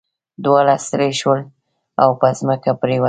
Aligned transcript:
دواړه 0.45 0.73
ستړي 0.85 1.11
شول 1.19 1.39
او 2.01 2.09
په 2.19 2.27
ځمکه 2.39 2.71
پریوتل. 2.81 2.99